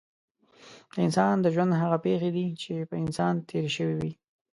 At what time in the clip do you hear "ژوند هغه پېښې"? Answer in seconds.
1.53-2.29